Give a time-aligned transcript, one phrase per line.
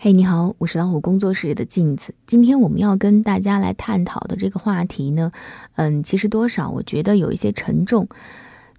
[0.00, 2.14] 嘿，你好，我是老虎工作室的镜子。
[2.24, 5.32] 今天我们要跟大家来探讨的这个话题呢，
[5.74, 8.08] 嗯，其实多少我觉得有一些沉重。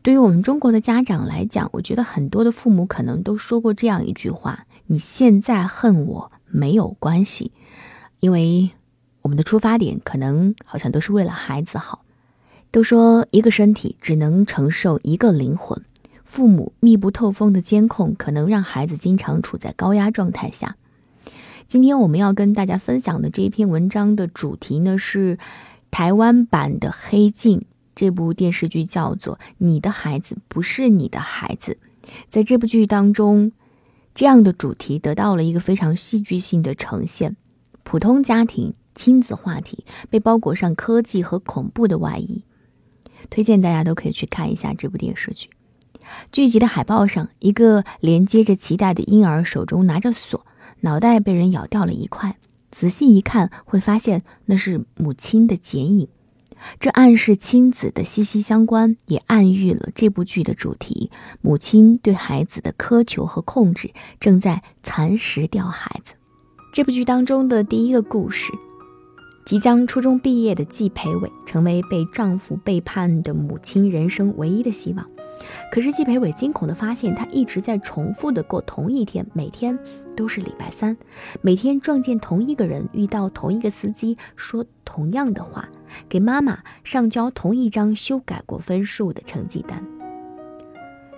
[0.02, 7.52] 对于我们中国的家长来讲，我觉得很多的父母可能都说过这样一句话：“你现在恨我没有关系，
[8.22, 8.70] 因为
[9.22, 12.06] 我们的出发点可能好像都是为了孩子好。”
[12.72, 15.84] 都说一个身体只能承受一个灵魂，
[16.24, 20.78] 父母密不透风的监控可能让孩子经常处在高压状态下。
[21.70, 25.38] 今天我们要跟大家分享的这一篇文章的主题呢，是
[25.92, 27.60] 台湾版的《黑镜》
[27.94, 31.78] 这部电视剧，叫做《你的孩子不是你的孩子》。
[32.28, 33.52] 在这部剧当中，
[34.16, 37.36] 这样的主题得到了一个非常戏剧性的呈现：
[37.84, 42.42] 普通家庭亲子话题被包裹上科技和恐怖的外衣。
[43.30, 45.52] 推荐大家都可以去看一下这部电视剧。
[46.32, 50.48] 剧集的海报上，一个连接着脐带的婴儿手中拿着锁。
[50.82, 52.38] 脑袋被人咬掉了一块，
[52.72, 56.08] 仔细一看会发现那是母亲的剪影，
[56.80, 66.14] 这暗示亲子的息息相关，也暗喻了这部剧的主题：母亲对孩子的苛求和控制正在蚕食掉孩子。
[66.72, 68.52] 这部剧当中的第一个故事，
[69.46, 75.06] 即将初中毕业的季培伟，成为被丈夫背叛的母亲人生唯一的希望。
[75.72, 79.78] 可是季培伟惊恐地发现，他一直在重复的过同一天，每天
[80.16, 80.98] 都是礼拜三，
[81.42, 85.70] 每天撞见同一个人，遇到同一个司机，说同样的话，
[86.08, 89.84] 给妈妈上交同一张修改过分数的成绩单。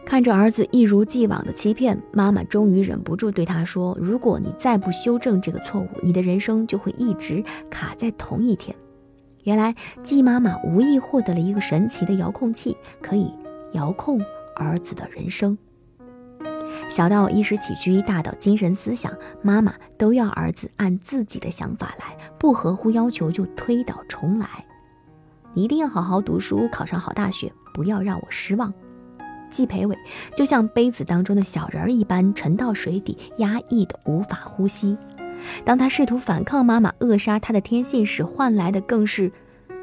[0.03, 8.75] 看着儿子一如既往的欺骗，妈妈终于忍不住对他说：“如果你再不修正这个错误，你的人生就会一直卡在同一天。”
[9.43, 13.31] 原来季妈妈无意获得了一个神奇的遥控器，可以。
[13.73, 14.21] 遥控
[14.55, 15.57] 儿子的人生，
[16.89, 24.65] 小到衣食起居，大到精神思想，妈妈都要儿子按自己的想法来，不合乎要求就推倒重来。
[25.53, 28.73] 你一定要好好读书，考上好大学，不要让我失望。
[29.49, 29.97] 季培伟
[30.33, 34.97] 就像杯子当中的小人儿一般，沉到水底，压抑的无法呼吸。
[35.65, 39.31] 当他试图反抗妈妈扼杀他的天性时，换来的更是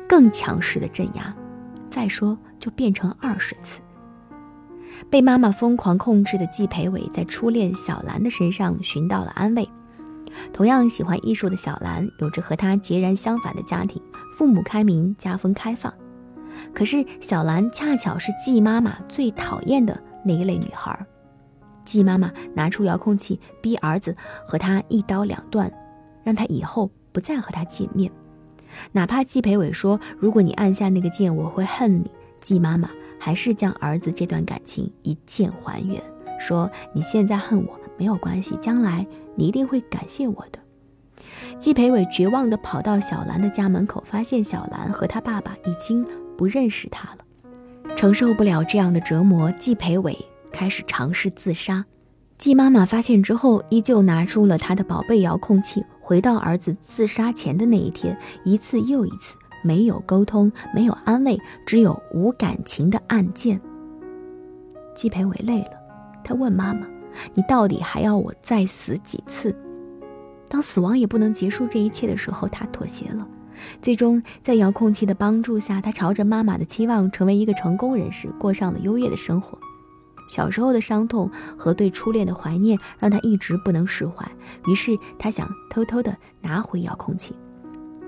[0.09, 1.35] 更强势的镇压。
[1.91, 3.81] 再说，就变成二十次。
[5.11, 9.69] 被妈妈疯狂控制的季培伟，在初恋小兰的身上寻到了安慰。
[10.53, 14.03] 同样喜欢艺术的小兰，有着和他截然相反的家庭，
[14.37, 15.93] 父母开明，家风开放。
[16.75, 21.07] 可是小兰恰巧是季妈妈最讨厌的那一类女孩。
[21.85, 24.15] 季妈妈拿出遥控器，逼儿子
[24.47, 25.73] 和他一刀两断，
[26.25, 28.11] 让他以后不再和他见面。
[28.93, 36.03] 哪怕季培伟说：“如果你按下那个键，我会恨你。”季妈妈还是将儿子这段感情一键还原，
[36.39, 40.59] 说：“你现在恨我没有关系，将来你一定会感谢我的。”
[41.59, 46.07] 季培伟绝望地跑到小兰的家门口，发现小兰和他爸爸已经
[46.37, 47.95] 不认识他了。
[47.97, 50.17] 承受不了这样的折磨，季培伟
[50.53, 51.85] 开始尝试自杀。
[52.37, 55.85] 季妈妈发现之后，依旧拿出了他的宝贝遥控器。
[56.01, 63.61] 回到儿子自杀前的那一天，一次又一次，没有沟通，没有安慰，只有无感情的按键。
[64.95, 65.73] 季培伟累了，
[66.25, 66.87] 他问妈妈
[67.35, 69.55] ：“你到底还要我再死几次？”
[70.49, 73.27] 当死亡也不能结束这一切的时候，他妥协了。
[73.83, 79.59] 最终，在遥控器的帮助下，他朝着妈妈的期望，成为一个成功人士，过上了优越的生活。
[80.29, 84.31] 小时候的伤痛和对初恋的怀念让他一直不能释怀，
[84.67, 87.35] 于是他想偷偷的拿回遥控器。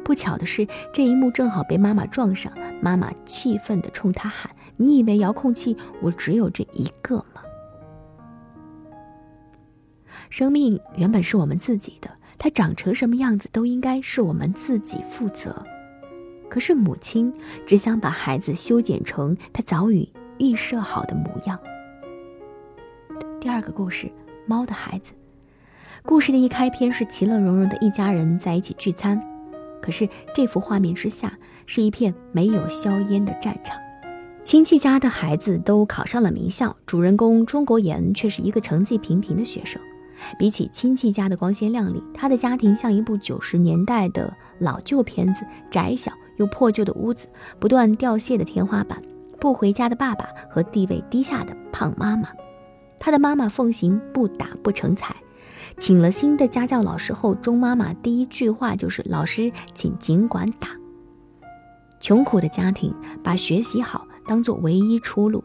[0.05, 2.53] 不巧的是，这一幕正好被妈妈撞上。
[2.81, 7.43] 妈妈气愤地冲他喊：“你以为遥控器我只有这一个吗？”
[10.31, 15.65] 生命原本是我们自己的，它长成什么样子都应该是我们自己负责。
[16.49, 17.33] 可是母亲
[17.67, 21.59] 只想把孩子修剪成他早已预设好的模样。
[23.41, 24.11] 第二个故事，
[24.47, 25.13] 猫的孩子。
[26.03, 29.21] 故事的一开篇是其乐融融的一家人在一起聚餐，
[29.81, 31.37] 可是这幅画面之下
[31.67, 33.79] 是一片没有硝烟的战场。
[34.43, 39.81] 亲戚家的孩子都考上了名校，主人公钟国岩却是一个成绩平平的学生。
[40.39, 47.27] 比起亲戚家的光鲜亮丽，他的家庭像一部九十年代的老旧片子，窄小又破旧的屋子，
[47.59, 49.01] 不断掉屑的天花板，
[49.39, 52.29] 不回家的爸爸和地位低下的胖妈妈。
[52.99, 55.17] 他的妈妈奉行不打不成才，
[55.81, 60.69] 请了新的家教老师后，钟妈妈第一句话就是：“老师，请尽管打。”
[61.99, 62.95] 穷苦的家庭
[63.25, 65.43] 把学习好当做唯一出路，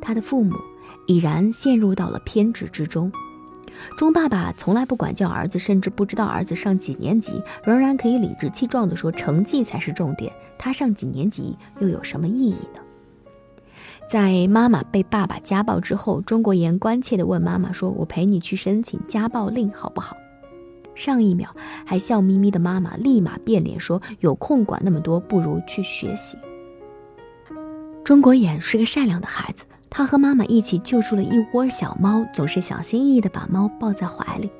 [0.00, 0.54] 他的父母
[1.08, 3.10] 已然陷入到了偏执之中。
[3.98, 10.32] 钟爸爸从来不管教儿子，甚至不知道儿子上几年级，仍然可以理直气壮地说成绩才是重点。
[10.56, 12.80] 他上几年级又有什么意义呢？
[14.08, 20.16] 在妈妈被爸爸家暴之后，钟国言关切地问妈妈说：“我陪你去申请家暴令好不好？”
[20.94, 21.52] 上一秒
[21.84, 26.38] 还笑眯眯的妈妈，立马变脸说：“有空管那么多，不如去学习。”
[28.04, 29.64] 钟国言是个善良的孩子。
[29.90, 34.50] 他和妈妈一起救助了一窝小猫，总是小心翼翼地把猫抱在怀里。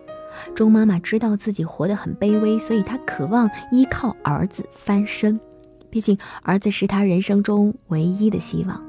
[0.54, 5.38] 钟妈妈知道自己活得很卑微，所以她渴望依靠儿子翻身。
[5.90, 8.85] 毕竟儿子是他人生中唯一的希望。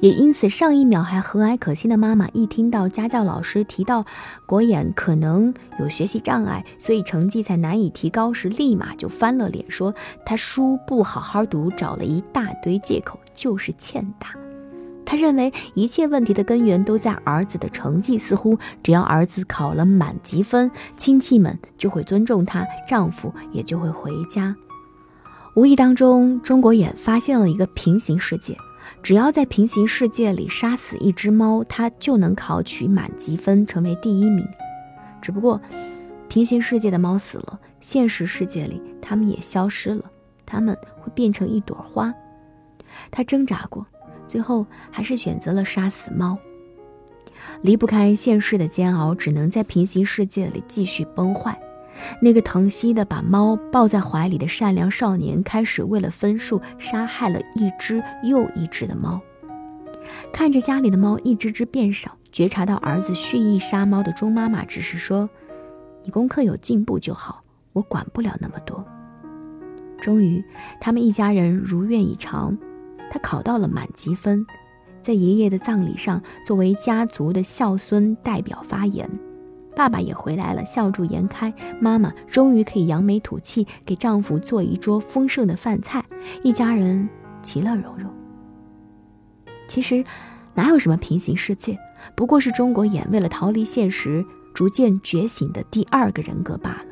[0.00, 4.04] 也因此，上一秒还和蔼可亲的妈妈，一听到家教老师提到
[4.46, 9.94] 国眼可能有学习障碍，所以成绩才难以提高时，立马就翻了脸，说
[10.24, 14.28] 他书不好好读，找了一大堆借口，就是欠打。
[15.04, 24.54] 他认为一切问题的根源都在儿子的成绩，似乎只要儿子考了满级分，亲戚们就会尊重他，丈夫也就会回家。
[25.56, 28.56] 无意当中，中国眼发现了一个平行世界，
[29.02, 34.46] 只要在平行世界里杀死一只猫，他就能考取满级分，成为第一名。
[35.22, 35.60] 只不过，
[36.28, 40.04] 平行世界的猫死了，现实世界里它们也消失了，
[40.44, 42.12] 它们会变成一朵花。
[43.10, 43.86] 他挣扎过。
[44.26, 46.38] 最后还是选择了杀死猫。
[47.62, 51.60] 离不开现实的煎熬，只能在平行世界里继续崩坏。
[52.20, 59.20] 那个疼惜的把猫抱在怀里的善良少年，开始为了分数杀害了一只又一只的猫。
[60.32, 65.28] 看着家里的猫一只只变少，觉察到儿子蓄意杀猫的钟妈妈只是说
[66.04, 67.42] ：“你功课有进步就好，
[67.72, 68.84] 我管不了那么多。”
[70.00, 70.42] 终于，
[70.80, 72.56] 他们一家人如愿以偿。
[73.12, 74.46] 他考到了满级分，
[75.02, 79.08] 在爷爷的葬礼上，作为家族的孝孙代表发言。
[79.74, 81.52] 爸爸也回来了，笑逐颜开。
[81.80, 86.04] 妈妈终于可以扬眉吐气，给丈夫做一桌丰盛的饭菜，
[86.42, 87.08] 一家人
[87.42, 88.10] 其乐融融。
[89.68, 90.04] 其实，
[90.54, 91.78] 哪有什么平行世界，
[92.14, 96.84] 不过是中国眼为了逃离现实，逐渐觉醒的第二个人格罢了。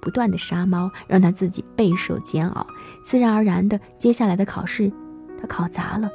[0.00, 2.66] 不断的杀猫，让他自己备受煎熬，
[3.04, 4.90] 自然而然的，接下来的考试。
[5.38, 6.10] 他考砸了，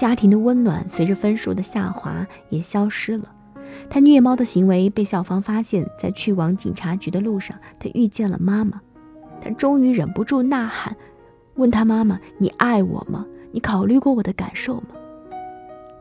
[0.00, 3.28] 家庭的温暖随着分数的下滑也消失了。
[3.90, 8.80] 他虐猫的行为被校方发现，在去往警察局的路上，他遇见了妈妈。
[9.40, 10.96] 他终于忍不住呐喊，
[11.54, 13.26] 问他妈妈：“你爱我吗？
[13.50, 14.88] 你考虑过我的感受吗？”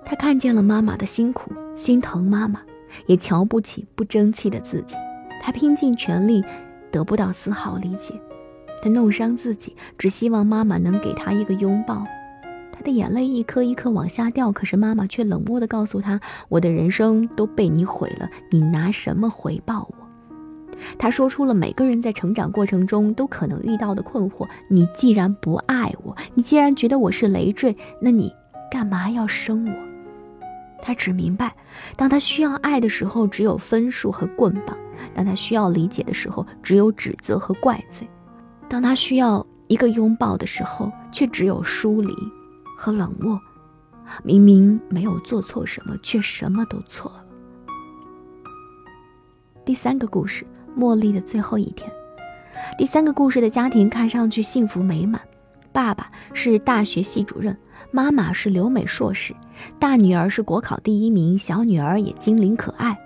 [0.05, 2.61] 他看见了妈妈的辛苦，心疼妈妈，
[3.07, 4.95] 也瞧不起不争气的自己。
[5.41, 6.43] 他拼尽全力，
[6.91, 8.13] 得不到丝毫理解。
[8.83, 12.05] 他弄伤自己，只希望妈妈能给他一个拥抱。
[12.81, 16.19] 他的眼泪一颗一颗往下掉，可是妈妈却冷漠地告诉他
[16.49, 28.33] ：“我的人生都被你毁了，你拿什么回报我？”他说出了每个人在成长过程中都可能遇到的困惑：“你既然不爱我，你既然觉得我是累赘，那你
[28.71, 29.73] 干嘛要生我？”
[30.81, 31.53] 他只明白，
[31.95, 34.75] 当他需要爱的时候，只有分数和棍棒；
[35.13, 38.07] 当他需要理解的时候，只有指责和怪罪；
[38.67, 42.11] 当他需要一个拥抱的时候，却只有疏离。
[42.81, 43.39] 和冷漠，
[44.23, 47.23] 明明没有做错什么，却什么都错了。
[49.63, 50.43] 第三个故事，
[50.75, 51.87] 茉莉的最后一天。
[52.79, 55.21] 第三个故事的家庭看上去幸福美满，
[55.71, 57.55] 爸爸是大学系主任，
[57.91, 59.35] 妈妈是留美硕士，
[59.77, 62.99] 大女儿是国考第一名，小女儿也精灵可爱。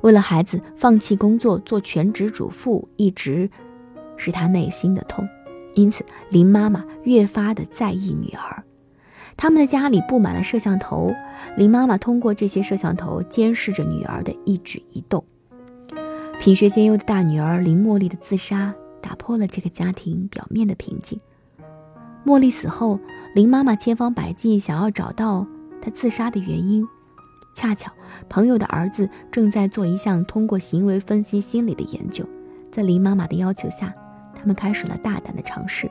[0.00, 3.48] 为了孩子放弃工作做全职主妇，一直
[4.16, 5.24] 是她内心的痛，
[5.74, 8.64] 因此林妈妈越发的在意女儿。
[9.38, 11.14] 他们的家里布满了摄像头，
[11.56, 15.24] 林妈妈通过这些摄像头监视着女儿的一举一动。
[16.40, 21.20] 品学兼优的大女儿林茉莉的自杀打破了这个家庭表面的平静。
[22.26, 22.98] 茉莉死后，
[23.32, 25.46] 林妈妈千方百计想要找到
[25.80, 26.86] 她自杀的原因。
[27.54, 27.92] 恰巧
[28.28, 32.24] 朋友的儿子正在做一项通过行为分析心理的研究，
[32.72, 33.94] 在林妈妈的要求下，
[34.34, 35.88] 他们开始了大胆的尝试，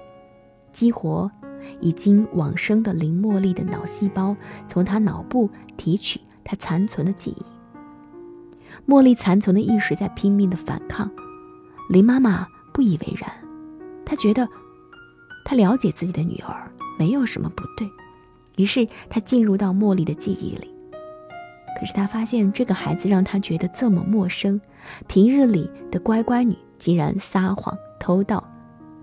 [0.73, 1.31] 激活。
[1.79, 4.35] 已经往生的林茉莉的脑细胞，
[4.67, 7.45] 从她脑部提取她残存的记忆。
[8.89, 11.09] 茉莉残存的意识在拼命的反抗，
[11.89, 13.31] 林妈妈不以为然，
[14.05, 14.47] 她觉得
[15.43, 17.89] 她了解自己的女儿，没有什么不对。
[18.55, 20.69] 于是她进入到茉莉的记忆里，
[21.79, 24.59] 可是她发现这个孩子让她觉得这么陌生。
[25.07, 28.41] 平日里的乖乖女，竟然撒谎、偷盗、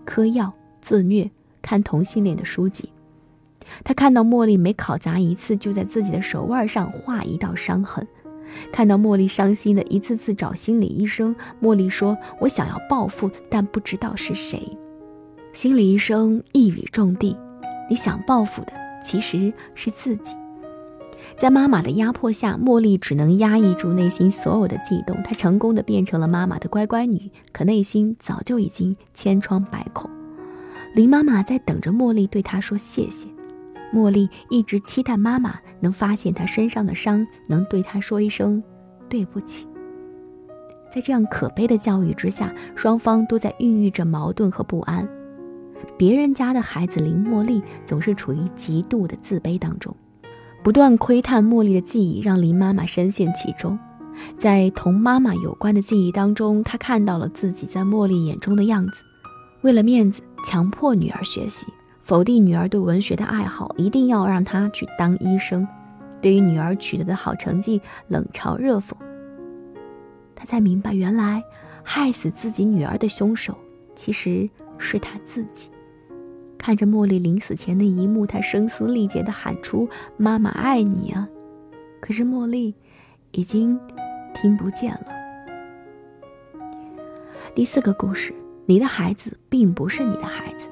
[0.07, 1.31] 嗑药、自虐。
[1.65, 2.91] 看同性恋的书籍，
[3.83, 8.07] 他看到茉莉每考砸一次，就在自己的手腕上画一道伤痕。
[8.71, 14.77] 看到茉莉伤心的一次次找心理医生，茉莉说：“我想要报复，但不知道是谁。”
[15.55, 17.35] 心理医生一语中的
[17.89, 20.37] ：“你想报复的其实是自己。”
[21.39, 25.17] 在妈妈的压迫下，茉莉只能压抑住内心所有的悸动。
[25.23, 30.11] 她成功的变成了妈妈的乖乖女，可内心早就已经千疮百孔。
[30.95, 33.27] 林妈妈在等着茉莉对她说谢谢。
[33.93, 38.63] 茉莉一直期待妈妈能发现她身上的伤，能对她说一声
[39.09, 39.67] 对不起。
[40.95, 45.09] 在这样可悲的教育之下，双方都在孕育着矛盾和不安。
[45.99, 49.95] 别人家的孩子林茉莉总是处于极度的自卑当中。
[50.63, 53.77] 不断窥探茉莉的记忆，让林妈妈深陷其中。
[54.39, 59.03] 在同妈妈有关的记忆当中，她看到了自己在茉莉眼中的样子。
[59.63, 61.67] 为了面子，强迫女儿学习，
[62.05, 65.67] 否定女儿对文学的爱好，一定要让她去当医生。
[66.21, 68.93] 对于女儿取得的好成绩，冷嘲热讽。
[70.37, 71.43] 她才明白，原来
[71.83, 73.57] 害死自己女儿的凶手，
[73.97, 74.49] 其实
[74.79, 75.71] 是她自己。
[76.59, 81.29] 看着茉莉临死前的一幕，她声嘶力竭地喊出：“妈妈爱你啊！”
[82.01, 82.75] 可是茉莉
[83.33, 83.79] 已经
[84.35, 85.07] 听不见了。
[87.55, 88.35] 第四个故事，
[88.67, 90.67] 你的孩子并不是你的孩子。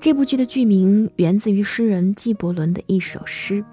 [0.00, 3.64] 这部剧的剧名源自于诗人纪伯伦的一首诗：“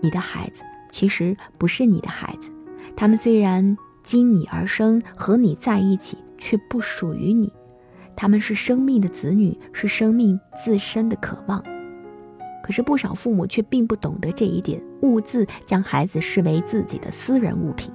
[0.00, 2.50] 你的孩子其实不是你的孩子，
[2.94, 7.52] 他们虽然经你而生，和你在一起，却不属于你。”
[8.14, 11.62] 他们是生命的子女，是生命自身的渴望。
[12.62, 17.90] 可是不少父母却并不懂得这一点，兀自将孩子视为自己的私人物品。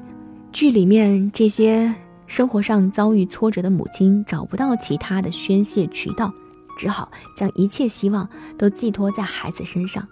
[0.51, 1.93] 剧里面这些
[2.33, 6.33] 生活上遭遇挫折的母亲，找不到其他的宣泄渠道，
[6.75, 10.03] 只好将一切希望都寄托在孩子身上。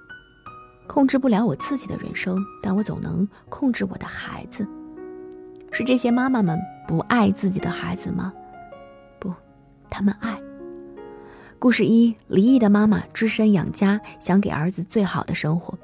[0.85, 4.67] 控制不了我自己的人生，但我总能控制我的孩子。
[5.71, 8.31] 是这些妈妈们不爱自己的孩子吗？
[9.17, 9.33] 不
[9.89, 10.39] 他们爱。
[11.57, 15.75] 故事一：离异的妈妈只身养家，想给儿子最好的生活。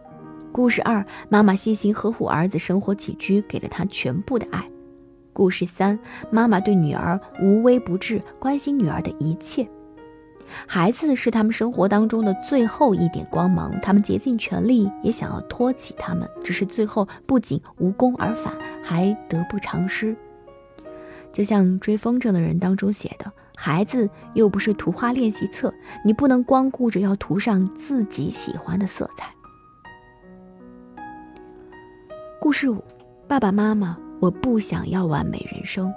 [0.52, 4.70] 故事二：妈妈细心呵护儿子生活起居，给了他全部的爱。
[5.38, 6.00] 故事三：
[6.32, 9.70] 妈妈对女儿无微不至，关心女儿的一切。
[10.66, 18.52] 孩子是他们生活当中的最后一点光芒，他们竭尽全力也想要托起他们，只是最后不仅无功而返，
[18.84, 20.16] 还得不偿失。
[21.32, 23.32] 就像《追风筝的人》当中写的。
[23.60, 25.72] 孩子又不是图画练习册，
[26.04, 29.32] 你不能光顾着要涂上自己喜欢的色彩。
[32.40, 32.84] 故事五：
[33.28, 35.94] 爸爸妈妈，我不想要完美人生。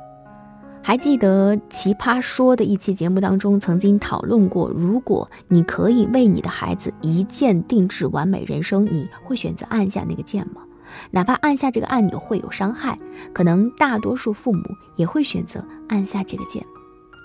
[0.82, 10.62] 还记得《奇葩说》的一期节目当中曾经讨论过，如果你可以为你的孩子一键定制完美人生，你会选择按下那个键吗？
[11.10, 12.98] 哪怕按下这个按钮会有伤害，
[13.34, 14.62] 可能大多数父母
[14.96, 16.64] 也会选择按下这个键。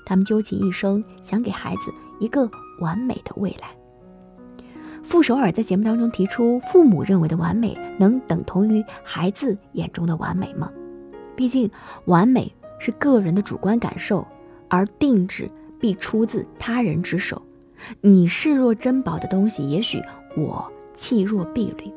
[0.05, 2.47] 他们究其一生，想给孩子一个
[2.81, 3.69] 完美的未来。
[5.01, 10.69] 傅首尔在节目当中提出，父母认为的完美，能等同于孩子眼中的完美吗？
[11.35, 11.69] 毕竟，
[12.05, 14.25] 完美是个人的主观感受，
[14.69, 15.49] 而定制
[15.79, 17.41] 必出自他人之手。
[18.01, 20.01] 你视若珍宝的东西，也许
[20.37, 21.91] 我弃若敝履。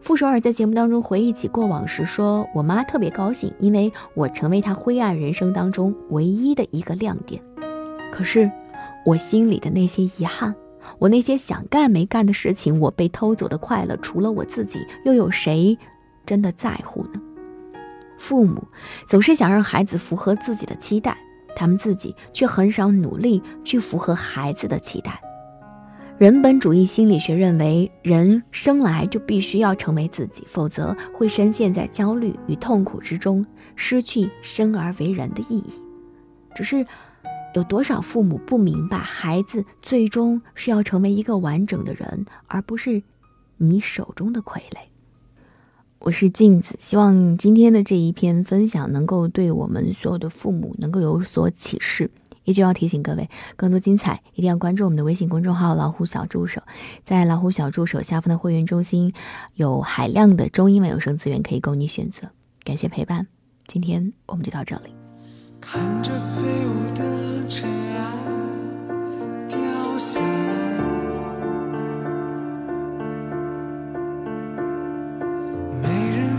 [0.00, 7.42] 傅首尔在节目当中回忆起过往时说：“我妈特别高兴，因为我成为她灰暗人生当中唯一的一个亮点。
[8.12, 8.50] 可是，
[9.04, 10.54] 我心里的那些遗憾，
[10.98, 15.76] 我那些想干没干的事情，我被偷走的快乐，除了我自己，又有谁
[16.24, 17.20] 真的在乎呢？
[18.18, 18.66] 父母
[19.06, 21.16] 总是想让孩子符合自己的期待，
[21.54, 25.20] 他们自己却很少努力去符合孩子的期待。”
[26.18, 33.44] 人本主义心理学认为，人生来就必须要成为自己，否则会深陷在焦虑与痛苦之中，
[33.74, 35.74] 失去生而为人的意义。
[36.54, 36.86] 只是，
[37.54, 43.02] 有多少父母不明白，孩子最终是要成为一个完整的人，而不是
[43.58, 44.78] 你手中的傀儡。
[45.98, 52.10] 我是镜子，希望今天的这一篇分享能够对我们所有的父母能够有所启示。
[52.44, 56.62] 依旧要提醒各位，更多精彩一定要关注我们的微信公众号“老虎小助手”。
[57.02, 59.12] 在老虎小助手下方的会员中心，
[59.54, 62.28] 有海量的中英文有声资源可以供你选择。
[62.62, 63.26] 感谢陪伴，
[63.66, 64.94] 今天我们就到这里。
[65.60, 67.25] 看着飞舞的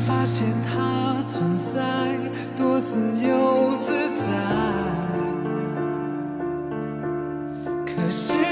[0.08, 2.18] 发现它存在，
[2.56, 4.28] 多自由自在。
[8.10, 8.47] 世界